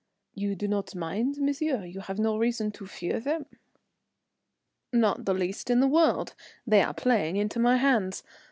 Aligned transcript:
"You 0.33 0.55
do 0.55 0.67
not 0.67 0.95
mind, 0.95 1.35
monsieur? 1.37 1.85
You 1.85 1.99
have 1.99 2.17
no 2.17 2.35
reason 2.35 2.71
to 2.71 2.87
fear 2.87 3.19
them?" 3.19 3.45
"Not 4.91 5.25
the 5.25 5.33
least 5.35 5.69
in 5.69 5.79
the 5.79 5.85
world, 5.87 6.33
they 6.65 6.81
are 6.81 6.95
playing 6.95 7.35
into 7.37 7.59
my 7.59 7.77
hands. 7.77 8.23